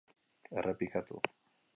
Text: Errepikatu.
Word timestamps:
Errepikatu. 0.61 1.21